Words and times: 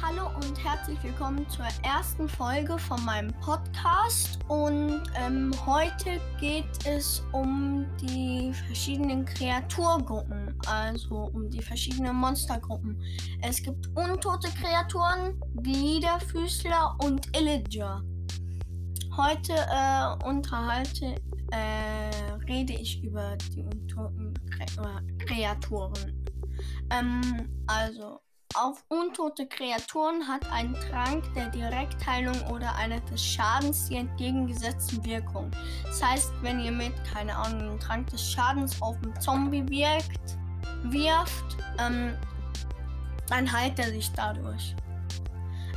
Hallo 0.00 0.30
und 0.36 0.64
herzlich 0.64 1.02
willkommen 1.02 1.48
zur 1.50 1.66
ersten 1.82 2.28
Folge 2.28 2.78
von 2.78 3.04
meinem 3.04 3.32
Podcast. 3.40 4.38
Und 4.46 5.02
ähm, 5.16 5.52
heute 5.66 6.20
geht 6.38 6.86
es 6.86 7.20
um 7.32 7.84
die 8.00 8.52
verschiedenen 8.66 9.24
Kreaturgruppen, 9.24 10.56
also 10.66 11.30
um 11.34 11.50
die 11.50 11.60
verschiedenen 11.60 12.14
Monstergruppen. 12.14 13.02
Es 13.42 13.60
gibt 13.60 13.88
untote 13.96 14.48
Kreaturen, 14.50 15.40
Gliederfüßler 15.62 16.96
und 17.02 17.26
Illager. 17.36 18.00
Heute 19.16 19.52
äh, 19.52 20.24
unterhalte, 20.24 21.16
äh, 21.50 22.34
rede 22.46 22.72
ich 22.74 23.02
über 23.02 23.36
die 23.52 23.62
untoten 23.62 24.32
Kreaturen. 25.18 26.24
Ähm, 26.90 27.64
also 27.66 28.20
auf 28.54 28.82
untote 28.88 29.46
Kreaturen 29.46 30.26
hat 30.26 30.50
ein 30.50 30.74
Trank 30.90 31.22
der 31.34 31.48
Direktheilung 31.50 32.40
oder 32.50 32.74
einer 32.76 33.00
des 33.00 33.22
Schadens 33.22 33.88
die 33.88 33.96
entgegengesetzten 33.96 35.04
Wirkung. 35.04 35.50
Das 35.84 36.02
heißt, 36.02 36.32
wenn 36.40 36.60
ihr 36.60 36.72
mit, 36.72 36.92
keine 37.12 37.36
Ahnung, 37.36 37.60
einem 37.60 37.80
Trank 37.80 38.08
des 38.10 38.32
Schadens 38.32 38.80
auf 38.80 38.96
einen 39.02 39.20
Zombie 39.20 39.68
wirkt, 39.68 40.38
wirft, 40.84 41.56
ähm, 41.78 42.14
dann 43.28 43.52
heilt 43.52 43.78
er 43.78 43.90
sich 43.90 44.10
dadurch. 44.12 44.74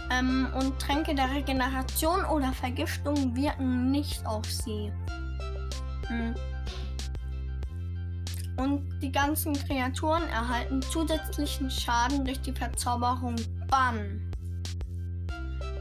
Ähm, 0.10 0.48
und 0.58 0.80
Tränke 0.80 1.14
der 1.14 1.30
Regeneration 1.30 2.24
oder 2.26 2.54
Vergiftung 2.54 3.36
wirken 3.36 3.92
nicht 3.92 4.26
auf 4.26 4.46
sie. 4.46 4.92
Hm. 6.08 6.36
Und 8.62 9.00
die 9.02 9.12
ganzen 9.12 9.54
Kreaturen 9.54 10.22
erhalten 10.30 10.84
zusätzlichen 10.84 11.72
Schaden 11.72 12.24
durch 12.24 12.40
die 12.42 12.52
Verzauberung 12.52 13.36
Bann. 13.68 14.32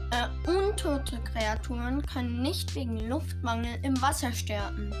Äh, 0.09 0.49
untote 0.49 1.19
Kreaturen 1.19 2.03
können 2.07 2.41
nicht 2.41 2.73
wegen 2.73 3.07
Luftmangel 3.07 3.77
im 3.83 4.01
Wasser 4.01 4.31
sterben. 4.31 4.91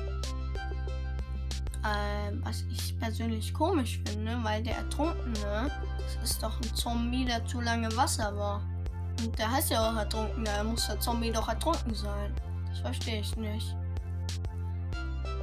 Äh, 1.83 2.33
was 2.43 2.65
ich 2.71 2.99
persönlich 2.99 3.51
komisch 3.51 3.99
finde, 4.05 4.37
weil 4.43 4.61
der 4.61 4.77
Ertrunkene, 4.77 5.71
das 5.97 6.29
ist 6.29 6.43
doch 6.43 6.61
ein 6.61 6.75
Zombie, 6.75 7.25
der 7.25 7.43
zu 7.47 7.61
lange 7.61 7.89
Wasser 7.97 8.37
war. 8.37 8.61
Und 9.23 9.39
der 9.39 9.51
heißt 9.51 9.71
ja 9.71 9.89
auch 9.89 9.95
ertrunken, 9.95 10.45
da 10.45 10.63
muss 10.63 10.85
der 10.85 10.99
Zombie 10.99 11.31
doch 11.31 11.49
ertrunken 11.49 11.95
sein. 11.95 12.31
Das 12.69 12.79
verstehe 12.81 13.21
ich 13.21 13.35
nicht. 13.37 13.75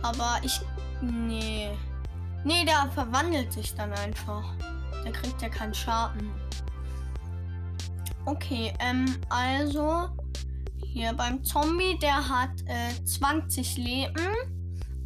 Aber 0.02 0.38
ich. 0.44 0.60
Nee. 1.00 1.76
Nee, 2.44 2.64
der 2.64 2.90
verwandelt 2.92 3.52
sich 3.52 3.74
dann 3.74 3.92
einfach. 3.92 4.54
Der 5.04 5.12
kriegt 5.12 5.40
ja 5.42 5.48
keinen 5.48 5.74
Schaden. 5.74 6.30
Okay, 8.24 8.72
ähm, 8.80 9.06
also 9.28 10.08
hier 10.84 11.12
beim 11.12 11.42
Zombie, 11.44 11.98
der 12.00 12.28
hat 12.28 12.50
äh, 12.66 13.04
20 13.04 13.76
Leben. 13.76 14.26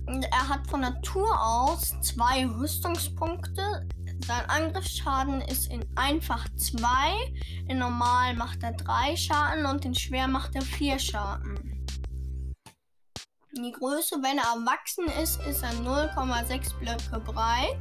Und 0.07 0.25
er 0.25 0.49
hat 0.49 0.67
von 0.69 0.81
Natur 0.81 1.29
aus 1.41 1.95
zwei 2.01 2.47
Rüstungspunkte. 2.47 3.87
Sein 4.27 4.49
Angriffsschaden 4.49 5.41
ist 5.43 5.71
in 5.71 5.85
einfach 5.97 6.47
2. 6.57 6.87
In 7.69 7.79
normal 7.79 8.35
macht 8.35 8.63
er 8.63 8.73
3 8.73 9.17
Schaden 9.17 9.67
und 9.67 9.85
in 9.85 9.95
schwer 9.95 10.29
macht 10.29 10.55
er 10.55 10.63
4 10.63 10.99
Schaden. 10.99 11.72
Die 13.55 13.71
Größe, 13.71 14.17
wenn 14.23 14.39
er 14.39 14.45
erwachsen 14.45 15.05
ist, 15.23 15.39
ist 15.43 15.63
er 15.63 15.73
0,6 15.73 16.75
Blöcke 16.79 17.21
breit 17.21 17.77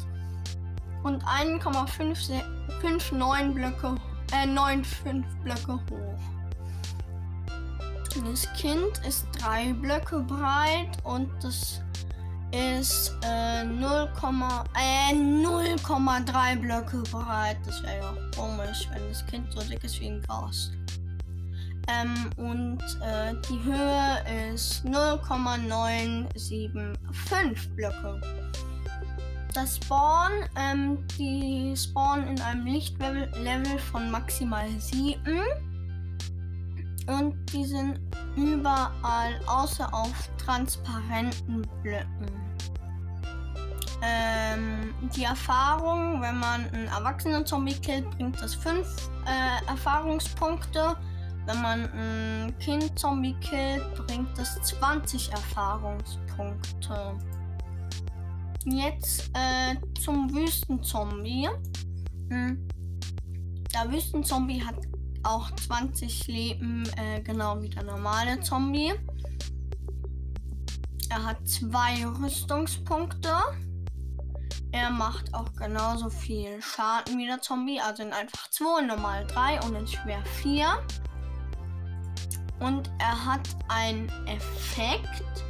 und 1.04 1.24
1,59 1.24 3.54
Blöcke, 3.54 3.96
äh, 4.34 4.46
95 4.46 5.24
Blöcke 5.44 5.80
hoch. 5.90 6.20
Das 8.26 8.52
Kind 8.54 8.98
ist 9.08 9.26
3 9.40 9.72
Blöcke 9.72 10.20
breit 10.20 10.98
und 11.06 11.32
das 11.42 11.82
ist 12.52 13.16
äh, 13.24 13.64
0,3 13.64 14.66
äh, 14.76 16.56
Blöcke 16.58 17.02
breit. 17.10 17.60
Das 17.66 17.82
wäre 17.84 17.98
ja 17.98 18.14
komisch, 18.36 18.90
wenn 18.92 19.08
das 19.08 19.26
Kind 19.26 19.50
so 19.54 19.62
dick 19.62 19.82
ist 19.86 20.02
wie 20.02 20.10
ein 20.10 20.22
Gast. 20.24 20.74
Ähm, 21.88 22.30
und 22.38 22.80
äh, 23.02 23.34
die 23.50 23.64
Höhe 23.64 24.24
ist 24.54 24.86
0,975 24.86 27.76
Blöcke. 27.76 28.22
Das 29.54 29.78
Spawn, 29.78 30.32
ähm, 30.56 31.06
die 31.18 31.74
spawnen 31.76 32.28
in 32.30 32.40
einem 32.42 32.66
Lichtlevel 32.66 33.80
von 33.92 34.10
maximal 34.10 34.70
7. 34.80 35.42
Und 37.08 37.36
die 37.52 37.66
sind 37.66 38.00
überall 38.38 39.42
außer 39.48 39.94
auf 39.94 40.30
transparenten 40.38 41.68
Blöcken. 41.82 42.52
Ähm, 44.04 44.96
die 45.16 45.24
Erfahrung, 45.24 46.22
wenn 46.22 46.40
man 46.40 46.68
einen 46.72 46.88
erwachsenen 46.88 47.46
Zombie 47.46 47.76
killt, 47.76 48.10
bringt 48.12 48.42
das 48.42 48.56
5 48.56 48.88
äh, 49.26 49.70
Erfahrungspunkte. 49.70 50.96
Wenn 51.46 51.62
man 51.62 51.92
ein 51.92 52.58
Kind-Zombie 52.60 53.36
killt, 53.42 53.96
bringt 54.08 54.38
es 54.38 54.56
20 54.62 55.32
Erfahrungspunkte. 55.32 57.18
Jetzt 58.66 59.32
äh, 59.34 59.76
zum 60.00 60.32
Wüstenzombie. 60.34 61.50
Hm. 62.30 62.68
Der 63.74 63.92
Wüstenzombie 63.92 64.64
hat 64.64 64.76
auch 65.24 65.50
20 65.56 66.28
Leben, 66.28 66.84
äh, 66.98 67.22
genau 67.22 67.62
wie 67.62 67.70
der 67.70 67.84
normale 67.84 68.40
Zombie. 68.42 68.94
Er 71.10 71.26
hat 71.26 71.48
zwei 71.48 72.06
Rüstungspunkte. 72.06 73.34
Er 74.72 74.90
macht 74.90 75.34
auch 75.34 75.52
genauso 75.54 76.10
viel 76.10 76.62
Schaden 76.62 77.18
wie 77.18 77.26
der 77.26 77.42
Zombie, 77.42 77.82
also 77.82 78.04
in 78.04 78.14
einfach 78.14 78.50
2, 78.50 78.82
in 78.82 78.88
normal 78.88 79.26
3 79.28 79.62
und 79.62 79.76
in 79.76 79.88
schwer 79.88 80.24
4. 80.42 80.66
Und 82.62 82.90
er 83.00 83.26
hat 83.26 83.50
einen 83.68 84.08
Effekt. 84.28 85.44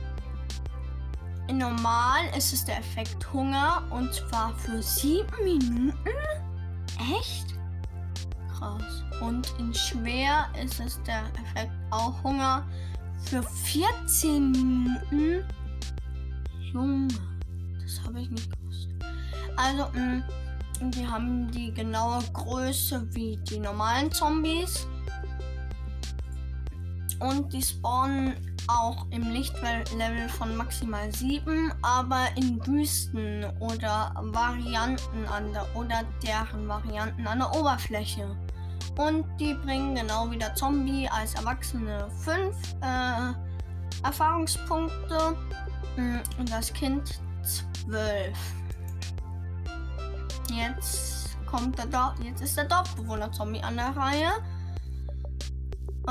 In 1.47 1.57
normal 1.57 2.21
ist 2.37 2.53
es 2.53 2.63
der 2.63 2.79
Effekt 2.79 3.31
Hunger 3.33 3.83
und 3.89 4.13
zwar 4.13 4.55
für 4.55 4.81
sieben 4.81 5.43
Minuten. 5.43 5.93
Echt? 7.19 7.55
Krass. 8.57 9.03
Und 9.19 9.53
in 9.59 9.73
schwer 9.73 10.47
ist 10.63 10.79
es 10.79 11.01
der 11.03 11.23
Effekt 11.43 11.73
auch 11.89 12.23
Hunger 12.23 12.65
für 13.25 13.43
14 13.43 14.51
Minuten. 14.51 15.45
Junge, 16.73 17.07
das 17.83 18.01
habe 18.05 18.21
ich 18.21 18.29
nicht 18.29 18.49
gewusst. 18.51 18.87
Also, 19.57 19.87
mh, 19.93 20.23
mm, 20.79 20.91
die 20.91 21.05
haben 21.05 21.51
die 21.51 21.73
genaue 21.73 22.23
Größe 22.33 23.05
wie 23.13 23.37
die 23.49 23.59
normalen 23.59 24.11
Zombies. 24.11 24.87
Und 27.21 27.53
die 27.53 27.61
spawnen 27.61 28.35
auch 28.67 29.05
im 29.11 29.29
Lichtlevel 29.31 30.27
von 30.29 30.55
maximal 30.55 31.13
7, 31.13 31.71
aber 31.81 32.25
in 32.35 32.65
Wüsten 32.65 33.45
oder 33.59 34.13
Varianten 34.19 35.25
an 35.27 35.53
der 35.53 35.65
oder 35.75 36.03
deren 36.23 36.67
Varianten 36.67 37.27
an 37.27 37.39
der 37.39 37.55
Oberfläche. 37.55 38.35
Und 38.97 39.25
die 39.39 39.53
bringen 39.53 39.95
genau 39.95 40.29
wie 40.31 40.37
der 40.37 40.53
Zombie 40.55 41.07
als 41.09 41.35
Erwachsene 41.35 42.07
5 42.23 42.55
äh, 42.81 43.33
Erfahrungspunkte 44.03 45.37
und 46.39 46.51
das 46.51 46.73
Kind 46.73 47.21
12. 47.85 48.37
Jetzt 50.51 51.37
kommt 51.45 51.77
der 51.77 51.85
Dorf, 51.85 52.13
jetzt 52.23 52.41
ist 52.41 52.57
der 52.57 52.65
Dorfbewohner 52.65 53.31
Zombie 53.31 53.61
an 53.61 53.75
der 53.75 53.95
Reihe. 53.95 54.31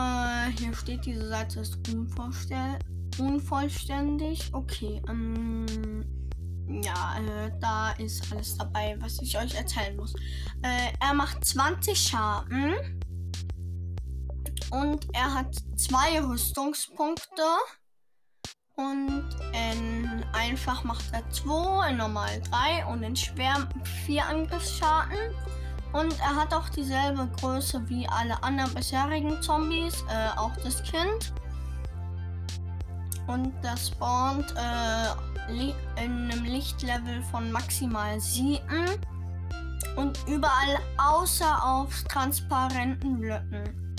Äh, 0.00 0.50
hier 0.58 0.74
steht, 0.74 1.04
diese 1.04 1.28
Seite 1.28 1.60
ist 1.60 1.78
unvollständig. 3.18 4.50
Okay, 4.52 5.02
ähm, 5.08 5.66
ja, 6.82 7.18
äh, 7.18 7.50
da 7.60 7.90
ist 7.92 8.32
alles 8.32 8.56
dabei, 8.56 8.96
was 9.00 9.20
ich 9.20 9.36
euch 9.36 9.54
erzählen 9.54 9.96
muss. 9.96 10.14
Äh, 10.62 10.92
er 11.00 11.14
macht 11.14 11.44
20 11.44 11.98
Schaden. 11.98 12.74
Und 14.70 15.08
er 15.12 15.34
hat 15.34 15.54
zwei 15.76 16.22
Rüstungspunkte. 16.22 17.42
Und 18.76 19.28
in 19.52 20.24
einfach 20.32 20.84
macht 20.84 21.04
er 21.12 21.28
2, 21.28 21.90
in 21.90 21.98
normal 21.98 22.40
3 22.50 22.86
und 22.86 23.02
in 23.02 23.14
schwer 23.14 23.68
4 24.06 24.24
Angriffsschaden. 24.24 25.18
Und 25.92 26.18
er 26.20 26.36
hat 26.36 26.54
auch 26.54 26.68
dieselbe 26.68 27.28
Größe 27.40 27.88
wie 27.88 28.06
alle 28.08 28.40
anderen 28.42 28.72
bisherigen 28.74 29.42
Zombies, 29.42 30.04
äh, 30.08 30.38
auch 30.38 30.56
das 30.62 30.82
Kind. 30.84 31.32
Und 33.26 33.52
das 33.62 33.88
spawnt 33.88 34.54
äh, 34.56 35.70
in 36.02 36.30
einem 36.30 36.44
Lichtlevel 36.44 37.22
von 37.30 37.50
maximal 37.50 38.20
7. 38.20 38.62
Und 39.96 40.18
überall 40.28 40.78
außer 40.96 41.64
auf 41.64 42.04
transparenten 42.04 43.18
Blöcken. 43.18 43.96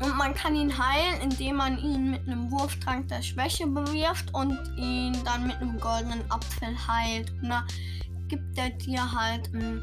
Und 0.00 0.16
man 0.16 0.34
kann 0.34 0.54
ihn 0.54 0.72
heilen, 0.78 1.20
indem 1.22 1.56
man 1.56 1.78
ihn 1.78 2.10
mit 2.12 2.26
einem 2.26 2.50
Wurftrank 2.50 3.08
der 3.08 3.22
Schwäche 3.22 3.66
bewirft 3.66 4.32
und 4.32 4.56
ihn 4.76 5.16
dann 5.24 5.46
mit 5.46 5.56
einem 5.56 5.80
goldenen 5.80 6.30
Apfel 6.30 6.76
heilt. 6.86 7.32
Und 7.42 7.48
da 7.48 7.64
gibt 8.28 8.56
er 8.56 8.70
dir 8.70 9.10
halt 9.10 9.52
ein 9.54 9.80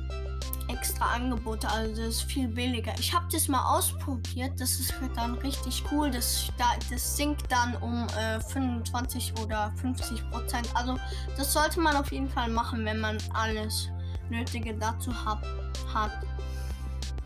extra 0.85 1.15
Angebote, 1.15 1.67
also 1.67 1.95
das 1.95 2.15
ist 2.15 2.23
viel 2.23 2.47
billiger. 2.47 2.93
Ich 2.99 3.11
habe 3.11 3.25
das 3.31 3.47
mal 3.47 3.75
ausprobiert, 3.75 4.51
das 4.59 4.79
ist 4.79 4.93
dann 5.15 5.33
richtig 5.35 5.83
cool. 5.91 6.11
Das, 6.11 6.47
das 6.91 7.17
sinkt 7.17 7.51
dann 7.51 7.75
um 7.77 8.05
äh, 8.17 8.39
25 8.39 9.33
oder 9.41 9.73
50 9.81 10.29
Prozent. 10.29 10.69
Also 10.75 10.97
das 11.37 11.51
sollte 11.53 11.79
man 11.79 11.95
auf 11.95 12.11
jeden 12.11 12.29
Fall 12.29 12.49
machen, 12.49 12.85
wenn 12.85 12.99
man 12.99 13.17
alles 13.33 13.89
Nötige 14.29 14.75
dazu 14.75 15.11
hab, 15.25 15.43
hat. 15.91 16.11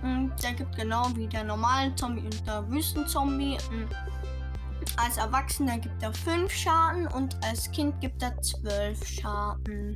Und 0.02 0.32
der 0.42 0.54
gibt 0.54 0.78
genau 0.78 1.10
wie 1.16 1.28
der 1.28 1.44
normale 1.44 1.94
Zombie 1.96 2.22
und 2.22 2.48
der 2.48 2.66
Wüstenzombie. 2.70 3.58
Als 4.96 5.18
Erwachsener 5.18 5.78
gibt 5.78 6.02
er 6.02 6.14
5 6.14 6.50
Schaden 6.50 7.08
und 7.08 7.36
als 7.44 7.70
Kind 7.72 8.00
gibt 8.00 8.24
er 8.24 8.42
12 8.42 9.06
Schaden. 9.06 9.96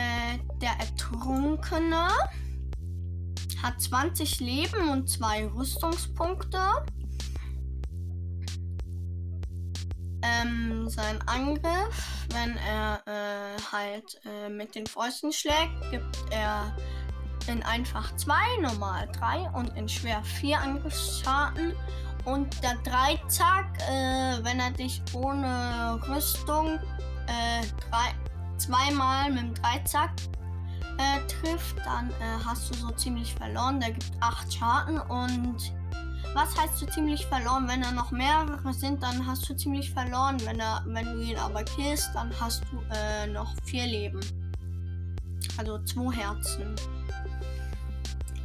Äh, 0.00 0.38
der 0.62 0.72
Ertrunkene 0.78 2.08
hat 3.62 3.80
20 3.80 4.40
Leben 4.40 4.88
und 4.88 5.10
2 5.10 5.48
Rüstungspunkte. 5.48 6.58
Ähm, 10.22 10.88
sein 10.88 11.20
Angriff, 11.26 12.26
wenn 12.32 12.56
er 12.56 13.02
äh, 13.06 13.60
halt 13.72 14.20
äh, 14.24 14.48
mit 14.48 14.74
den 14.74 14.86
Fäusten 14.86 15.32
schlägt, 15.32 15.90
gibt 15.90 16.18
er 16.30 16.74
in 17.48 17.62
einfach 17.62 18.14
2, 18.16 18.34
normal 18.62 19.08
3 19.12 19.50
und 19.50 19.76
in 19.76 19.88
schwer 19.88 20.22
4 20.22 20.60
Angriffsschaden. 20.60 21.74
Und 22.24 22.62
der 22.62 22.76
Dreizack, 22.84 23.66
äh, 23.88 24.44
wenn 24.44 24.60
er 24.60 24.70
dich 24.70 25.02
ohne 25.14 26.00
Rüstung 26.08 26.78
äh, 27.26 27.66
drei, 27.90 28.29
zweimal 28.60 29.30
mit 29.30 29.40
dem 29.40 29.54
Dreizack 29.54 30.12
äh, 30.98 31.26
trifft, 31.26 31.78
dann 31.84 32.10
äh, 32.10 32.44
hast 32.44 32.70
du 32.70 32.74
so 32.74 32.90
ziemlich 32.90 33.34
verloren. 33.34 33.80
Der 33.80 33.92
gibt 33.92 34.10
8 34.20 34.52
Schaden 34.52 35.00
und 35.00 35.72
was 36.34 36.56
heißt 36.56 36.78
so 36.78 36.86
ziemlich 36.86 37.26
verloren? 37.26 37.66
Wenn 37.66 37.82
er 37.82 37.92
noch 37.92 38.10
mehrere 38.10 38.72
sind, 38.72 39.02
dann 39.02 39.26
hast 39.26 39.48
du 39.48 39.56
ziemlich 39.56 39.90
verloren. 39.90 40.36
Wenn, 40.44 40.60
er, 40.60 40.82
wenn 40.86 41.04
du 41.06 41.20
ihn 41.20 41.36
aber 41.36 41.64
killst, 41.64 42.10
dann 42.14 42.30
hast 42.38 42.62
du 42.70 42.80
äh, 42.94 43.26
noch 43.26 43.52
4 43.64 43.86
Leben. 43.86 44.20
Also 45.56 45.78
2 45.82 46.12
Herzen. 46.12 46.76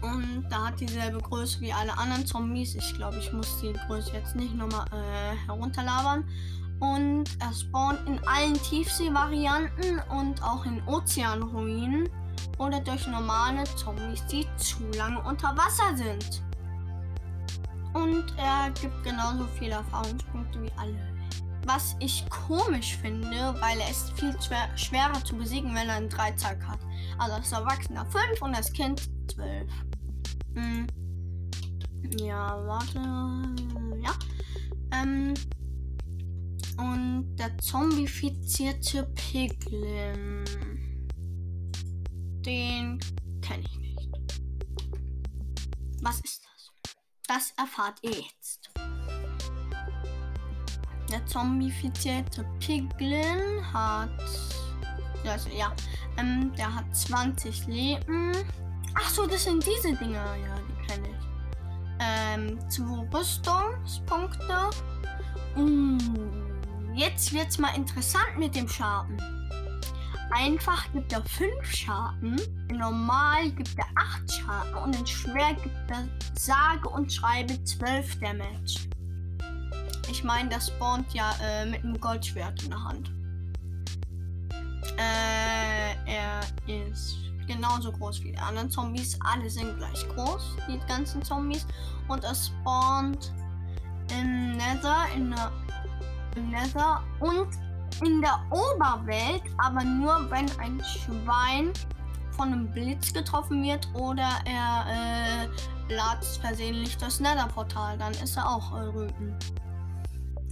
Und 0.01 0.45
da 0.49 0.67
hat 0.67 0.79
dieselbe 0.79 1.19
Größe 1.19 1.61
wie 1.61 1.73
alle 1.73 1.97
anderen 1.97 2.25
Zombies. 2.25 2.75
Ich 2.75 2.95
glaube, 2.95 3.17
ich 3.17 3.31
muss 3.33 3.59
die 3.61 3.73
Größe 3.87 4.13
jetzt 4.13 4.35
nicht 4.35 4.55
nochmal 4.55 4.85
äh, 4.91 5.35
herunterlabern. 5.47 6.23
Und 6.79 7.25
er 7.39 7.53
spawnt 7.53 7.99
in 8.07 8.19
allen 8.27 8.53
Tiefsee-Varianten 8.55 9.99
und 10.09 10.43
auch 10.43 10.65
in 10.65 10.85
Ozeanruinen 10.87 12.09
oder 12.57 12.79
durch 12.81 13.07
normale 13.07 13.63
Zombies, 13.75 14.25
die 14.27 14.45
zu 14.57 14.83
lange 14.97 15.21
unter 15.21 15.55
Wasser 15.57 15.95
sind. 15.95 16.43
Und 17.93 18.25
er 18.37 18.71
gibt 18.71 19.03
genauso 19.03 19.45
viele 19.57 19.75
Erfahrungspunkte 19.75 20.61
wie 20.61 20.71
alle. 20.77 21.15
Was 21.65 21.95
ich 21.99 22.29
komisch 22.29 22.97
finde, 22.97 23.55
weil 23.59 23.79
er 23.79 23.89
ist 23.89 24.11
viel 24.19 24.35
schwer, 24.41 24.69
schwerer 24.75 25.23
zu 25.23 25.35
besiegen, 25.35 25.73
wenn 25.73 25.87
er 25.87 25.95
einen 25.95 26.09
Dreizack 26.09 26.61
hat. 26.67 26.79
Also 27.17 27.35
als 27.35 27.51
Erwachsener 27.51 28.05
5 28.05 28.41
und 28.41 28.53
als 28.53 28.71
Kind 28.71 29.09
12. 29.31 29.71
Hm. 30.55 30.87
Ja, 32.19 32.61
warte. 32.67 32.99
Ja. 34.03 34.11
Ähm, 34.91 35.33
und 36.77 37.35
der 37.37 37.57
zombifizierte 37.57 39.03
Piglin. 39.15 40.43
Den 42.45 42.99
kenne 43.41 43.63
ich 43.63 43.77
nicht. 43.79 44.09
Was 46.01 46.19
ist 46.21 46.43
das? 46.43 46.71
Das 47.27 47.53
erfahrt 47.57 47.99
ihr 48.01 48.11
jetzt. 48.11 48.69
Der 51.11 51.25
zombifizierte 51.25 52.45
Piglin 52.59 53.73
hat. 53.73 54.09
Also, 55.25 55.49
ja. 55.49 55.73
Ähm, 56.17 56.53
der 56.55 56.73
hat 56.73 56.95
20 56.95 57.67
Leben. 57.67 58.31
Ach 58.93 59.09
so, 59.09 59.25
das 59.25 59.43
sind 59.43 59.65
diese 59.65 59.93
Dinger. 59.95 60.35
Ja, 60.37 60.55
die 60.59 60.87
kenne 60.87 61.09
ich. 61.09 61.25
Ähm, 61.99 62.69
zwei 62.69 63.07
Rüstungspunkte. 63.11 64.69
Uh 65.57 66.44
jetzt 66.95 67.33
wird's 67.33 67.57
mal 67.57 67.75
interessant 67.75 68.37
mit 68.37 68.55
dem 68.55 68.67
Schaden. 68.67 69.21
Einfach 70.31 70.91
gibt 70.91 71.13
er 71.13 71.23
5 71.23 71.49
Schaden, 71.63 72.41
normal 72.71 73.51
gibt 73.51 73.77
er 73.77 73.87
8 73.95 74.31
Schaden 74.31 74.75
und 74.83 74.95
in 74.95 75.05
schwer 75.05 75.53
gibt 75.53 75.91
er 75.91 76.07
sage 76.37 76.89
und 76.89 77.11
schreibe 77.11 77.63
12 77.63 78.19
Damage. 78.19 78.89
Ich 80.09 80.23
meine, 80.23 80.49
das 80.49 80.67
spawnt 80.67 81.13
ja 81.13 81.35
äh, 81.41 81.65
mit 81.65 81.83
einem 81.83 81.99
Goldschwert 81.99 82.63
in 82.63 82.69
der 82.69 82.83
Hand. 82.83 83.11
Äh, 84.97 85.95
er 86.05 86.39
ist 86.67 87.17
genauso 87.47 87.91
groß 87.91 88.23
wie 88.23 88.31
die 88.31 88.37
anderen 88.37 88.69
Zombies. 88.69 89.17
Alle 89.21 89.49
sind 89.49 89.77
gleich 89.77 90.07
groß, 90.09 90.57
die 90.67 90.79
ganzen 90.87 91.23
Zombies. 91.23 91.65
Und 92.07 92.23
er 92.23 92.35
spawnt 92.35 93.33
im 94.11 94.57
Nether 94.57 95.05
in 95.15 95.31
der 95.31 95.51
Nether 96.35 97.01
und 97.19 97.47
in 98.03 98.21
der 98.21 98.39
Oberwelt, 98.49 99.43
aber 99.57 99.83
nur 99.83 100.29
wenn 100.29 100.49
ein 100.59 100.81
Schwein 100.83 101.71
von 102.31 102.51
einem 102.51 102.71
Blitz 102.71 103.13
getroffen 103.13 103.63
wird 103.63 103.87
oder 103.93 104.29
er 104.45 105.47
äh, 105.47 105.93
latzt 105.93 106.39
versehentlich 106.41 106.97
das 106.97 107.19
Nether-Portal, 107.19 107.97
dann 107.97 108.11
ist 108.13 108.35
er 108.35 108.49
auch 108.49 108.73
äh, 108.75 108.83
Rüben. 108.85 109.37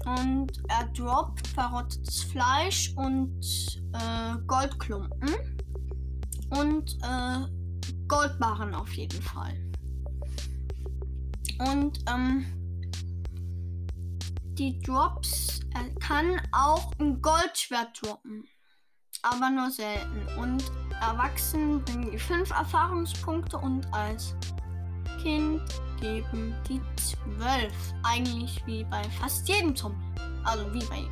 Und 0.05 0.51
er 0.69 0.85
droppt 0.93 1.47
verrottetes 1.47 2.23
Fleisch 2.23 2.93
und 2.97 3.41
äh, 3.93 4.37
Goldklumpen 4.47 5.29
und 6.49 6.97
äh, 7.03 7.47
Goldbarren 8.07 8.75
auf 8.75 8.91
jeden 8.93 9.21
Fall. 9.21 9.53
Und 11.59 11.99
ähm, 12.09 12.45
die 14.57 14.79
Drops. 14.81 15.59
Er 15.73 15.89
kann 15.99 16.41
auch 16.51 16.91
ein 16.99 17.21
Goldschwert 17.21 18.01
droppen. 18.01 18.47
Aber 19.21 19.49
nur 19.49 19.71
selten. 19.71 20.27
Und 20.37 20.63
Erwachsenen 21.01 21.83
bringen 21.83 22.11
die 22.11 22.19
5 22.19 22.49
Erfahrungspunkte 22.51 23.57
und 23.57 23.91
als 23.93 24.35
Kind 25.21 25.61
geben 25.99 26.53
die 26.67 26.81
12. 27.37 27.73
Eigentlich 28.03 28.61
wie 28.65 28.83
bei 28.83 29.03
fast 29.21 29.47
jedem 29.47 29.75
Zombie. 29.75 30.03
Also 30.43 30.73
wie 30.73 30.83
bei 30.85 30.97
ihm. 30.97 31.11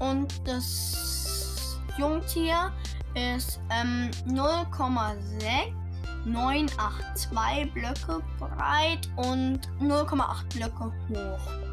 Und 0.00 0.40
das 0.46 1.78
Jungtier 1.98 2.72
ist 3.14 3.60
ähm, 3.70 4.10
0,6 4.26 5.83
982 6.24 7.72
Blöcke 7.72 8.22
breit 8.38 9.08
und 9.16 9.60
0,8 9.80 10.56
Blöcke 10.56 10.92
hoch. 11.10 11.64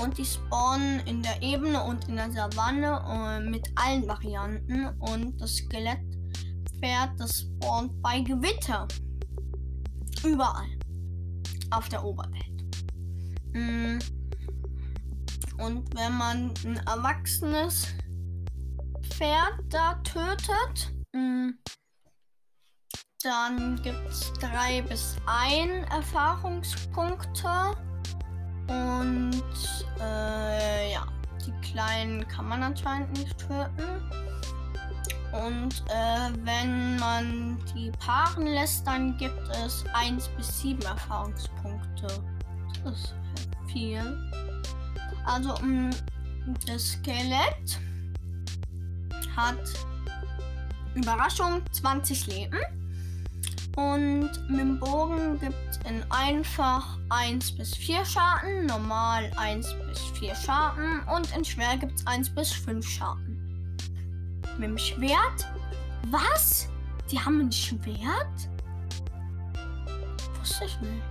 Und 0.00 0.18
die 0.18 0.24
spawnen 0.24 1.00
in 1.06 1.22
der 1.22 1.40
Ebene 1.40 1.82
und 1.82 2.08
in 2.08 2.16
der 2.16 2.30
Savanne 2.32 3.00
äh, 3.08 3.48
mit 3.48 3.68
allen 3.76 4.06
Varianten. 4.08 4.88
Und 4.98 5.40
das 5.40 5.56
Skelettpferd, 5.56 7.10
das 7.18 7.42
spawnt 7.42 8.02
bei 8.02 8.20
Gewitter. 8.20 8.88
Überall. 10.24 10.66
Auf 11.70 11.88
der 11.88 12.04
Oberwelt. 12.04 12.64
Mm. 13.52 13.98
Und 15.58 15.94
wenn 15.94 16.18
man 16.18 16.52
ein 16.64 16.76
erwachsenes 16.86 17.86
Pferd 19.10 19.60
da 19.68 19.94
tötet, 20.02 20.92
mm, 21.12 21.50
dann 23.24 23.80
gibt 23.82 24.08
es 24.08 24.32
drei 24.34 24.82
bis 24.82 25.16
ein 25.26 25.84
Erfahrungspunkte. 25.84 27.48
Und 28.68 29.42
äh, 30.00 30.92
ja, 30.92 31.06
die 31.44 31.52
kleinen 31.66 32.26
kann 32.28 32.48
man 32.48 32.62
anscheinend 32.62 33.12
nicht 33.18 33.38
töten. 33.38 34.10
Und 35.32 35.84
äh, 35.88 36.30
wenn 36.44 36.96
man 36.98 37.58
die 37.74 37.90
paaren 37.98 38.46
lässt, 38.46 38.86
dann 38.86 39.16
gibt 39.16 39.48
es 39.64 39.84
1 39.94 40.28
bis 40.36 40.60
7 40.60 40.82
Erfahrungspunkte. 40.82 42.06
Das 42.84 42.94
ist 42.94 43.14
viel. 43.72 44.30
Also 45.24 45.54
mm, 45.62 45.90
das 46.66 46.92
Skelett 46.92 47.80
hat 49.34 49.58
Überraschung 50.94 51.62
20 51.72 52.26
Leben. 52.28 52.83
Und 53.76 54.30
mit 54.48 54.60
dem 54.60 54.78
Bogen 54.78 55.38
gibt 55.40 55.56
es 55.70 55.78
in 55.90 56.04
einfach 56.10 56.98
1 57.08 57.56
bis 57.56 57.74
4 57.74 58.04
Schaden, 58.04 58.66
normal 58.66 59.30
1 59.36 59.74
bis 59.88 59.98
4 60.18 60.34
Schaden 60.34 61.02
und 61.14 61.36
in 61.36 61.44
schwer 61.44 61.76
gibt 61.76 61.98
es 61.98 62.06
1 62.06 62.30
bis 62.30 62.52
5 62.52 62.86
Schaden. 62.88 63.76
Mit 64.58 64.70
dem 64.70 64.78
Schwert? 64.78 65.52
Was? 66.10 66.68
Die 67.10 67.18
haben 67.18 67.40
ein 67.40 67.52
Schwert? 67.52 68.48
Wusste 70.38 70.66
ich 70.66 70.80
nicht. 70.80 71.02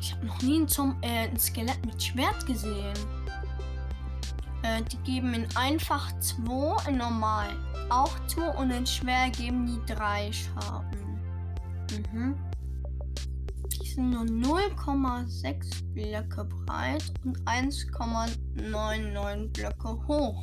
Ich 0.00 0.12
habe 0.12 0.26
noch 0.26 0.42
nie 0.42 0.60
ein, 0.60 0.68
Zum 0.68 0.96
äh, 1.00 1.28
ein 1.28 1.38
Skelett 1.38 1.84
mit 1.86 2.02
Schwert 2.02 2.46
gesehen. 2.46 2.98
Äh, 4.62 4.82
die 4.82 4.98
geben 4.98 5.32
in 5.32 5.48
einfach 5.56 6.10
2, 6.20 6.88
in 6.88 6.98
normal 6.98 7.48
auch 7.88 8.12
2 8.26 8.50
und 8.58 8.70
in 8.70 8.86
schwer 8.86 9.30
geben 9.30 9.66
die 9.66 9.94
3 9.94 10.30
Schaden. 10.32 10.99
Mhm. 11.90 12.36
Die 13.72 13.88
sind 13.88 14.10
nur 14.10 14.24
0,6 14.24 15.92
Blöcke 15.92 16.44
breit 16.44 17.12
und 17.24 17.40
1,99 17.42 19.52
Blöcke 19.52 20.06
hoch. 20.06 20.42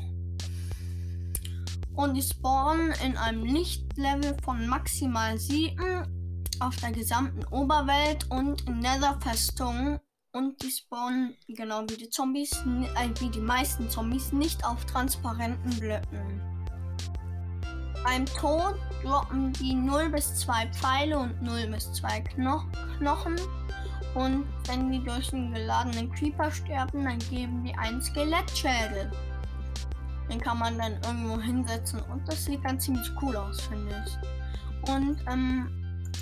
Und 1.96 2.14
die 2.14 2.22
spawnen 2.22 2.94
in 3.04 3.18
einem 3.18 3.44
Lichtlevel 3.44 4.38
von 4.44 4.68
maximal 4.68 5.38
7 5.38 6.06
auf 6.60 6.76
der 6.78 6.92
gesamten 6.92 7.44
Oberwelt 7.46 8.30
und 8.30 8.68
in 8.68 8.80
Netherfestungen. 8.80 10.00
Und 10.34 10.62
die 10.62 10.70
spawnen, 10.70 11.36
genau 11.48 11.82
wie 11.90 11.98
die 11.98 12.10
Zombies, 12.10 12.52
äh, 12.52 13.10
wie 13.20 13.30
die 13.30 13.40
meisten 13.40 13.90
Zombies, 13.90 14.32
nicht 14.32 14.64
auf 14.66 14.86
transparenten 14.86 15.80
Blöcken. 15.80 16.57
Beim 18.08 18.26
Tod 18.26 18.76
droppen 19.04 19.52
die 19.52 19.76
0 19.76 20.10
bis 20.10 20.34
2 20.36 20.68
Pfeile 20.68 21.20
und 21.20 21.42
0 21.42 21.68
bis 21.68 21.92
2 21.92 22.22
Kno 22.22 22.64
Knochen. 23.00 23.36
Und 24.16 24.46
wenn 24.66 24.90
die 24.90 25.04
durch 25.04 25.34
einen 25.34 25.54
geladenen 25.54 26.10
Creeper 26.14 26.50
sterben, 26.50 27.04
dann 27.04 27.20
geben 27.20 27.66
die 27.66 27.76
einen 27.76 28.02
Skelettschädel. 28.02 29.12
Den 30.32 30.40
kann 30.40 30.58
man 30.58 30.78
dann 30.78 30.94
irgendwo 31.04 31.38
hinsetzen 31.42 32.00
und 32.04 32.26
das 32.30 32.46
sieht 32.46 32.64
dann 32.64 32.80
ziemlich 32.80 33.12
cool 33.22 33.36
aus, 33.36 33.60
finde 33.60 34.02
ich. 34.06 34.90
Und 34.90 35.20
ähm, 35.30 35.70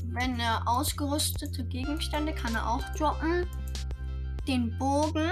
wenn 0.07 0.39
er 0.39 0.67
ausgerüstete 0.67 1.65
Gegenstände 1.65 2.33
kann 2.33 2.55
er 2.55 2.67
auch 2.67 2.83
droppen. 2.97 3.47
Den 4.47 4.75
Bogen 4.79 5.29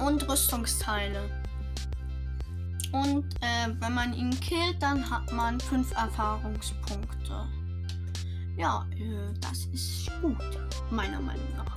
und 0.00 0.28
Rüstungsteile. 0.28 1.45
Und 3.02 3.34
äh, 3.40 3.68
wenn 3.80 3.94
man 3.94 4.14
ihn 4.14 4.30
killt, 4.40 4.80
dann 4.80 5.08
hat 5.08 5.30
man 5.32 5.60
fünf 5.60 5.92
Erfahrungspunkte. 5.92 7.46
Ja, 8.56 8.86
äh, 8.92 9.34
das 9.40 9.66
ist 9.66 10.10
gut, 10.22 10.36
meiner 10.90 11.20
Meinung 11.20 11.48
nach. 11.56 11.76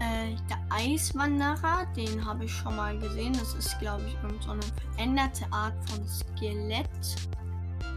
Äh, 0.00 0.36
der 0.48 0.58
Eiswanderer, 0.70 1.86
den 1.96 2.24
habe 2.24 2.44
ich 2.44 2.52
schon 2.52 2.76
mal 2.76 2.96
gesehen. 2.98 3.34
Das 3.34 3.54
ist, 3.54 3.78
glaube 3.78 4.04
ich, 4.06 4.16
so 4.44 4.52
eine 4.52 4.62
veränderte 4.62 5.44
Art 5.52 5.74
von 5.90 6.06
Skelett. 6.06 6.88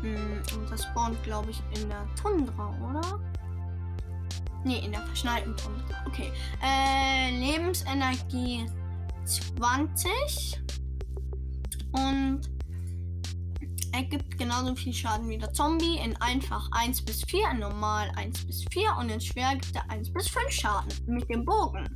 Hm, 0.01 0.41
und 0.55 0.72
das 0.72 0.84
spawnt, 0.84 1.22
glaube 1.24 1.51
ich, 1.51 1.62
in 1.79 1.89
der 1.89 2.05
Tundra, 2.15 2.75
oder? 2.89 3.20
Ne, 4.63 4.84
in 4.84 4.91
der 4.91 5.01
verschneiten 5.01 5.55
Tundra. 5.55 6.03
Okay. 6.08 6.31
Äh, 6.62 7.31
Lebensenergie 7.38 8.65
20. 9.25 10.60
Und 11.92 12.42
er 13.94 14.04
gibt 14.04 14.38
genauso 14.38 14.76
viel 14.76 14.94
Schaden 14.94 15.28
wie 15.30 15.38
der 15.38 15.54
Zombie. 15.54 15.98
In 15.98 16.16
einfach 16.18 16.70
1 16.72 17.02
bis 17.04 17.24
4, 17.26 17.52
in 17.52 17.60
normal 17.60 18.12
1 18.16 18.46
bis 18.46 18.64
4 18.72 18.96
und 18.98 19.10
in 19.10 19.20
schwer 19.20 19.56
gibt 19.56 19.76
er 19.76 19.90
1 19.90 20.14
bis 20.14 20.30
5 20.30 20.50
Schaden 20.50 20.94
mit 21.08 21.30
dem 21.30 21.44
Bogen. 21.46 21.90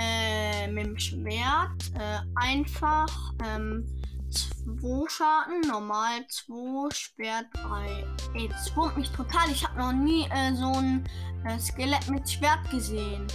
Äh, 0.00 0.68
mit 0.68 0.86
dem 0.86 0.98
Schwert 0.98 1.90
äh, 1.94 2.18
einfach 2.36 3.32
ähm, 3.44 3.84
2 4.30 5.08
Schaden, 5.08 5.60
normal 5.68 6.26
2, 6.28 6.90
Schwert 6.92 7.46
3. 7.52 8.04
Ey, 8.34 8.48
das 8.48 8.76
wurmt 8.76 8.96
mich 8.96 9.10
total. 9.10 9.50
Ich 9.50 9.64
habe 9.66 9.78
noch 9.78 9.92
nie 9.92 10.26
äh, 10.30 10.54
so 10.54 10.72
ein 10.72 11.04
äh, 11.44 11.58
Skelett 11.58 12.08
mit 12.08 12.28
Schwert 12.28 12.68
gesehen. 12.70 13.26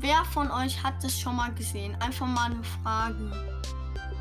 Wer 0.00 0.24
von 0.26 0.50
euch 0.50 0.82
hat 0.82 1.02
das 1.02 1.18
schon 1.18 1.36
mal 1.36 1.52
gesehen? 1.52 1.94
Einfach 2.00 2.26
mal 2.26 2.50
eine 2.50 2.64
Frage 2.64 3.52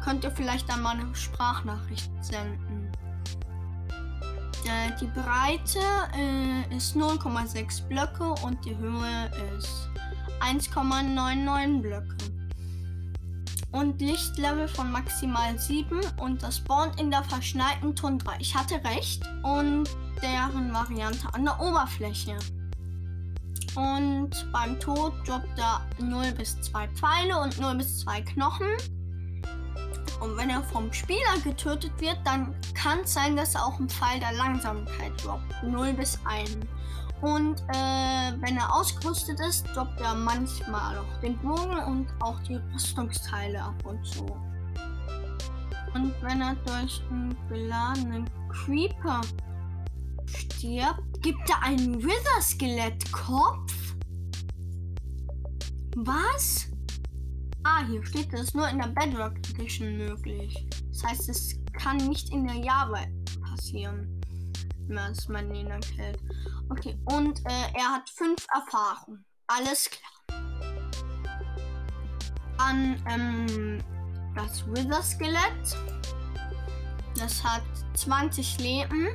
könnt 0.02 0.24
ihr 0.24 0.32
vielleicht 0.32 0.70
dann 0.70 0.82
mal 0.82 1.00
eine 1.00 1.14
Sprachnachricht 1.16 2.12
senden. 2.22 2.92
Äh, 4.66 4.92
die 5.00 5.08
Breite 5.08 5.80
äh, 6.16 6.76
ist 6.76 6.96
0,6 6.96 7.88
Blöcke 7.88 8.36
und 8.44 8.64
die 8.66 8.78
Höhe 8.78 9.32
ist 9.58 9.90
1,99 10.42 11.82
Blöcke. 11.82 12.16
Und 13.72 14.02
Lichtlevel 14.02 14.68
von 14.68 14.92
maximal 14.92 15.58
7 15.58 16.02
und 16.18 16.44
das 16.44 16.58
spawnt 16.58 17.00
in 17.00 17.10
der 17.10 17.24
verschneiten 17.24 17.96
Tundra. 17.96 18.34
Ich 18.40 18.54
hatte 18.54 18.76
recht. 18.84 19.24
Und 19.44 19.90
deren 20.22 20.74
Variante 20.74 21.34
an 21.34 21.46
der 21.46 21.60
Oberfläche. 21.60 22.38
Und 23.76 24.32
beim 24.52 24.80
Tod 24.80 25.14
droppt 25.26 25.58
er 25.58 25.86
0 26.00 26.32
bis 26.34 26.60
2 26.62 26.88
Pfeile 26.90 27.40
und 27.40 27.60
0 27.60 27.76
bis 27.76 28.02
2 28.02 28.22
Knochen. 28.22 28.68
Und 30.22 30.38
wenn 30.38 30.52
er 30.52 30.62
vom 30.64 30.94
Spieler 30.94 31.40
getötet 31.44 31.92
wird, 32.00 32.18
dann 32.24 32.56
kann 32.76 33.00
es 33.00 33.14
sein, 33.14 33.36
dass 33.36 33.56
er 33.56 33.66
auch 33.66 33.80
einen 33.80 33.90
Pfeil 33.90 34.20
der 34.20 34.34
Langsamkeit 34.34 35.12
droppt. 35.24 35.64
0 35.64 35.94
bis 35.94 36.20
1. 36.26 36.58
Und 37.22 37.62
äh, 37.70 38.34
wenn 38.40 38.58
er 38.58 38.74
ausgerüstet 38.74 39.40
ist, 39.40 39.66
droppt 39.76 40.00
er 40.00 40.14
manchmal 40.14 41.00
auch 41.00 41.20
den 41.22 41.38
Bogen 41.40 41.78
und 41.88 42.08
auch 42.20 42.40
die 42.44 42.60
Rüstungsteile 42.74 43.62
ab 43.64 43.76
und 43.84 44.06
zu. 44.06 44.26
Und 45.94 46.14
wenn 46.22 46.42
er 46.42 46.56
durch 46.66 47.02
einen 47.10 47.36
geladenen 47.50 48.30
Creeper 48.50 49.22
stirbt, 50.26 51.22
gibt 51.22 51.50
er 51.50 51.64
einen 51.64 52.02
Wither-Skelett-Kopf? 52.02 53.74
Was? 55.98 56.71
Ah, 57.64 57.86
hier 57.86 58.04
steht 58.06 58.34
es 58.34 58.54
nur 58.54 58.68
in 58.70 58.80
der 58.80 58.88
Bedrock 58.88 59.38
Edition 59.50 59.98
möglich. 59.98 60.66
Das 60.90 61.04
heißt, 61.04 61.30
es 61.30 61.60
kann 61.74 61.98
nicht 61.98 62.32
in 62.32 62.48
der 62.48 62.56
Java 62.56 63.06
passieren, 63.48 64.20
wenn 64.88 65.14
man 65.30 65.54
ihn 65.54 65.68
erkennt. 65.68 66.20
Okay, 66.70 66.98
und 67.06 67.40
äh, 67.46 67.78
er 67.78 67.94
hat 67.94 68.10
fünf 68.10 68.48
Erfahrungen. 68.54 69.24
Alles 69.48 69.90
klar. 69.90 70.42
Dann 72.58 73.04
ähm, 73.08 73.84
das 74.36 74.66
Wither 74.68 75.04
Skelett. 75.04 75.78
Das 77.18 77.44
hat 77.44 77.64
20 77.94 78.60
Leben. 78.60 79.10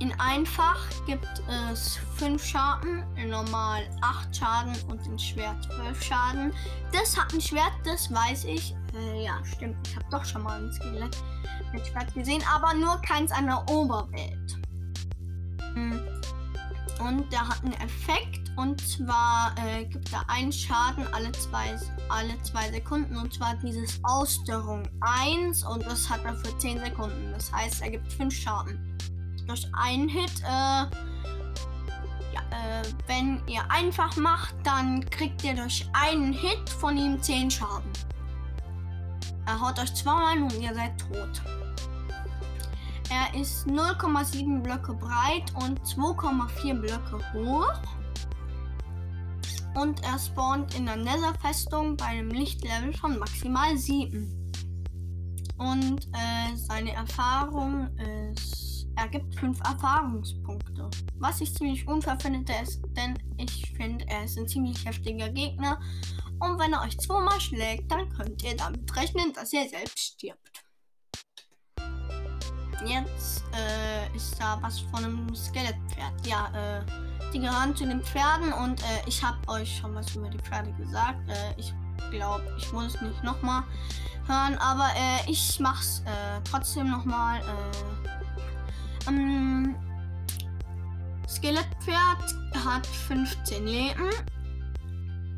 In 0.00 0.12
einfach 0.20 0.78
gibt 1.06 1.42
es 1.72 1.98
5 2.18 2.44
Schaden, 2.44 3.02
in 3.16 3.30
normal 3.30 3.82
8 4.00 4.36
Schaden 4.36 4.76
und 4.88 5.04
in 5.06 5.18
schwer 5.18 5.56
12 5.60 6.02
Schaden. 6.02 6.52
Das 6.92 7.18
hat 7.18 7.32
ein 7.32 7.40
Schwert, 7.40 7.72
das 7.84 8.12
weiß 8.12 8.44
ich. 8.44 8.76
Äh, 8.94 9.24
ja, 9.24 9.40
stimmt. 9.44 9.76
Ich 9.88 9.96
habe 9.96 10.06
doch 10.10 10.24
schon 10.24 10.44
mal 10.44 10.62
ein 10.62 10.72
Skelett 10.72 11.16
mit 11.72 11.84
Schwert 11.84 12.14
gesehen, 12.14 12.42
aber 12.48 12.74
nur 12.74 13.00
keins 13.02 13.32
an 13.32 13.46
der 13.46 13.68
Oberwelt. 13.68 14.56
Hm. 15.74 16.00
Und 17.00 17.32
der 17.32 17.48
hat 17.48 17.64
einen 17.64 17.74
Effekt 17.74 18.52
und 18.56 18.80
zwar 18.80 19.54
äh, 19.64 19.84
gibt 19.84 20.12
er 20.12 20.28
einen 20.28 20.52
Schaden 20.52 21.06
alle 21.12 21.30
zwei, 21.32 21.76
alle 22.08 22.40
zwei 22.42 22.70
Sekunden 22.70 23.16
und 23.16 23.34
zwar 23.34 23.54
dieses 23.56 24.00
Ausdauerung 24.04 24.88
1 25.00 25.64
und 25.64 25.84
das 25.86 26.08
hat 26.08 26.24
er 26.24 26.34
für 26.34 26.56
10 26.58 26.78
Sekunden. 26.80 27.32
Das 27.32 27.52
heißt, 27.52 27.82
er 27.82 27.90
gibt 27.90 28.12
5 28.12 28.34
Schaden 28.34 28.98
durch 29.48 29.66
einen 29.72 30.08
Hit, 30.08 30.40
äh, 30.42 30.46
ja, 30.46 30.88
äh, 32.50 32.82
wenn 33.06 33.42
ihr 33.48 33.68
einfach 33.70 34.16
macht, 34.16 34.54
dann 34.62 35.08
kriegt 35.10 35.42
ihr 35.42 35.54
durch 35.54 35.88
einen 35.94 36.32
Hit 36.32 36.68
von 36.68 36.96
ihm 36.96 37.20
10 37.20 37.50
Schaden. 37.50 37.90
Er 39.46 39.60
haut 39.60 39.78
euch 39.80 39.94
zweimal 39.94 40.42
und 40.42 40.60
ihr 40.60 40.74
seid 40.74 40.92
tot. 41.00 41.42
Er 43.10 43.40
ist 43.40 43.66
0,7 43.66 44.60
Blöcke 44.60 44.92
breit 44.92 45.50
und 45.54 45.80
2,4 45.80 46.74
Blöcke 46.74 47.18
hoch. 47.32 47.72
Und 49.74 50.04
er 50.04 50.18
spawnt 50.18 50.74
in 50.74 50.84
der 50.84 50.96
Nether-Festung 50.96 51.96
bei 51.96 52.06
einem 52.06 52.30
Lichtlevel 52.30 52.92
von 52.92 53.18
maximal 53.18 53.78
7. 53.78 54.52
Und 55.56 56.06
äh, 56.12 56.56
seine 56.56 56.92
Erfahrung 56.92 57.88
ist, 58.34 58.67
er 58.98 59.08
gibt 59.08 59.32
5 59.36 59.60
Erfahrungspunkte. 59.60 60.90
Was 61.18 61.40
ich 61.40 61.54
ziemlich 61.54 61.86
unfair 61.86 62.18
finde, 62.20 62.52
ist, 62.60 62.82
denn 62.96 63.16
ich 63.36 63.72
finde, 63.76 64.04
er 64.08 64.24
ist 64.24 64.36
ein 64.36 64.48
ziemlich 64.48 64.84
heftiger 64.84 65.28
Gegner. 65.28 65.80
Und 66.40 66.58
wenn 66.58 66.72
er 66.72 66.82
euch 66.82 66.98
zweimal 66.98 67.40
schlägt, 67.40 67.90
dann 67.92 68.08
könnt 68.10 68.42
ihr 68.42 68.56
damit 68.56 68.94
rechnen, 68.96 69.32
dass 69.32 69.52
ihr 69.52 69.68
selbst 69.68 69.98
stirbt. 69.98 70.64
Jetzt 72.84 73.44
äh, 73.54 74.16
ist 74.16 74.40
da 74.40 74.58
was 74.62 74.80
von 74.80 75.04
einem 75.04 75.34
Skelettpferd. 75.34 76.26
Ja, 76.26 76.48
äh, 76.54 76.84
die 77.32 77.40
gehören 77.40 77.76
zu 77.76 77.86
den 77.86 78.02
Pferden 78.02 78.52
und 78.52 78.80
äh, 78.82 78.84
ich 79.06 79.22
habe 79.22 79.36
euch 79.48 79.78
schon 79.78 79.94
was 79.94 80.14
über 80.14 80.28
die 80.28 80.38
Pferde 80.38 80.72
gesagt. 80.72 81.28
Äh, 81.28 81.54
ich 81.56 81.72
glaube, 82.10 82.44
ich 82.56 82.72
muss 82.72 82.94
es 82.94 83.00
nicht 83.00 83.22
nochmal 83.22 83.62
hören, 84.26 84.56
aber 84.58 84.88
äh, 84.96 85.30
ich 85.30 85.58
mach's 85.60 86.00
äh, 86.04 86.40
trotzdem 86.44 86.90
nochmal. 86.90 87.40
Äh, 87.40 88.17
ähm, 89.08 89.74
Skelettpferd 91.28 92.34
hat 92.64 92.86
15 92.86 93.66
Leben. 93.66 94.08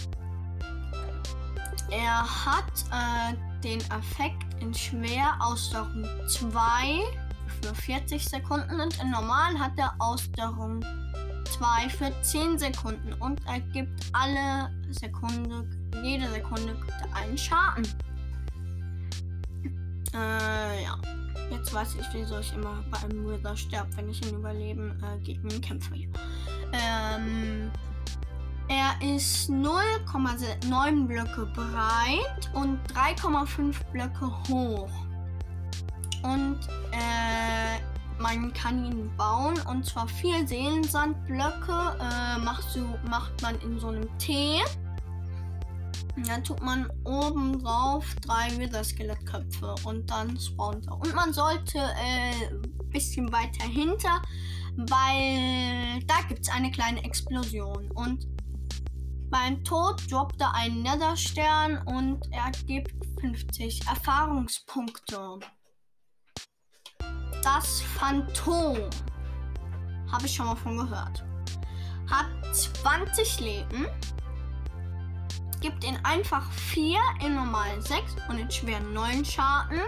er 1.90 2.46
hat 2.46 2.64
äh, 2.90 3.36
den 3.62 3.80
Effekt 3.90 4.62
in 4.62 4.72
schwer 4.72 5.36
Ausdauerung 5.38 6.06
2 6.26 7.27
für 7.62 7.74
40 7.74 8.24
Sekunden 8.24 8.80
und 8.80 9.00
in 9.02 9.10
normal 9.10 9.58
hat 9.58 9.72
er 9.76 9.94
Ausdauerung 9.98 10.84
2 11.44 11.88
für 11.88 12.12
10 12.22 12.58
Sekunden 12.58 13.12
und 13.14 13.40
er 13.46 13.60
gibt 13.60 14.06
alle 14.12 14.70
Sekunde, 14.90 15.68
jede 16.02 16.28
Sekunde 16.28 16.76
einen 17.14 17.38
Schaden. 17.38 17.86
Äh, 20.14 20.84
ja. 20.84 20.98
Jetzt 21.50 21.72
weiß 21.72 21.96
ich, 21.98 22.06
wieso 22.12 22.38
ich 22.38 22.52
immer 22.52 22.84
bei 22.90 22.98
einem 22.98 23.26
Wither 23.26 23.56
sterbe, 23.56 23.96
wenn 23.96 24.10
ich 24.10 24.22
in 24.26 24.36
Überleben 24.36 25.02
äh, 25.02 25.18
gegen 25.24 25.48
ihn 25.48 25.60
kämpfe. 25.62 25.94
Ähm, 26.72 27.70
er 28.68 29.14
ist 29.14 29.48
0,9 29.48 31.06
Blöcke 31.06 31.46
breit 31.54 32.50
und 32.52 32.78
3,5 32.92 33.76
Blöcke 33.92 34.30
hoch. 34.48 35.07
Und 36.32 36.58
äh, 36.92 37.80
man 38.20 38.52
kann 38.52 38.84
ihn 38.84 39.10
bauen 39.16 39.58
und 39.70 39.86
zwar 39.86 40.08
vier 40.08 40.46
Seelensandblöcke 40.46 41.96
äh, 42.00 42.38
macht, 42.38 42.68
so, 42.70 42.80
macht 43.08 43.40
man 43.42 43.58
in 43.60 43.78
so 43.78 43.88
einem 43.88 44.18
Tee. 44.18 44.60
Dann 46.26 46.42
tut 46.42 46.60
man 46.60 46.90
oben 47.04 47.62
drauf 47.62 48.04
drei 48.26 48.50
Wither-Skelettköpfe 48.58 49.74
und 49.84 50.10
dann 50.10 50.38
spawnt 50.38 50.86
er. 50.88 50.98
Und 50.98 51.14
man 51.14 51.32
sollte 51.32 51.80
ein 51.80 52.34
äh, 52.34 52.68
bisschen 52.90 53.32
weiter 53.32 53.64
hinter, 53.64 54.20
weil 54.76 56.02
da 56.06 56.16
gibt 56.28 56.40
es 56.40 56.48
eine 56.50 56.70
kleine 56.72 57.04
Explosion. 57.04 57.90
Und 57.92 58.26
beim 59.30 59.62
Tod 59.62 60.10
droppt 60.10 60.40
er 60.40 60.54
einen 60.54 60.82
Netherstern 60.82 61.78
und 61.86 62.26
er 62.32 62.50
gibt 62.66 62.92
50 63.20 63.86
Erfahrungspunkte. 63.86 65.38
Das 67.54 67.80
Phantom, 67.80 68.76
habe 70.12 70.26
ich 70.26 70.34
schon 70.34 70.44
mal 70.44 70.54
von 70.54 70.76
gehört, 70.76 71.24
hat 72.06 72.26
20 72.52 73.40
Leben 73.40 73.86
gibt 75.62 75.82
in 75.82 75.96
einfach 76.04 76.52
4, 76.52 76.98
in 77.24 77.36
normal 77.36 77.80
6 77.80 78.16
und 78.28 78.38
in 78.38 78.50
schwer 78.50 78.80
9 78.80 79.24
Schaden. 79.24 79.80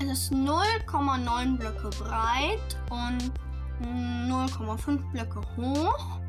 Es 0.00 0.24
ist 0.24 0.32
0,9 0.32 1.56
Blöcke 1.56 1.88
breit 1.98 2.76
und 2.90 3.32
0,5 3.82 4.98
Blöcke 5.12 5.40
hoch. 5.56 6.20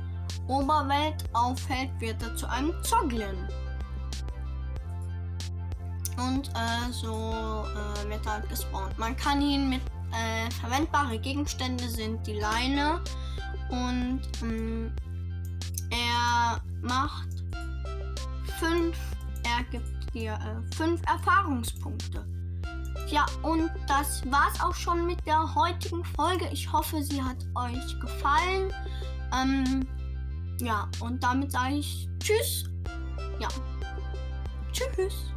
Oberwelt 0.49 1.25
aufhält, 1.33 1.91
wird 2.01 2.23
er 2.23 2.35
zu 2.37 2.49
einem 2.49 2.73
Zoglin. 2.83 3.49
Und 6.17 6.49
äh, 6.49 6.91
so 6.91 7.65
äh, 7.67 8.09
wird 8.09 8.27
er 8.27 8.41
gespawnt. 8.49 8.99
Man 8.99 9.17
kann 9.17 9.43
ihn 9.43 9.69
mit 9.69 9.83
äh, 10.13 10.51
verwendbare 10.61 11.19
Gegenstände 11.19 11.89
sind 11.89 12.27
die 12.27 12.39
Leine 12.39 13.01
und 13.69 14.23
ähm, 14.43 14.93
er 15.91 16.61
macht 16.81 17.29
fünf, 18.59 18.97
er 19.45 19.65
gibt 19.71 20.15
dir 20.15 20.33
äh, 20.33 20.75
fünf 20.75 21.03
Erfahrungspunkte. 21.07 22.25
Ja, 23.09 23.25
und 23.43 23.71
das 23.87 24.23
war's 24.31 24.61
auch 24.61 24.75
schon 24.75 25.07
mit 25.07 25.25
der 25.27 25.55
heutigen 25.55 26.05
Folge. 26.05 26.49
Ich 26.53 26.73
hoffe, 26.73 27.03
sie 27.03 27.23
hat 27.23 27.37
euch 27.55 28.01
gefallen. 28.01 28.73
Ähm, 29.33 29.87
ja, 30.61 30.89
und 31.01 31.23
damit 31.23 31.53
sage 31.53 31.77
ich 31.77 32.09
Tschüss. 32.19 32.65
Ja. 33.39 33.49
Tschüss. 34.73 35.33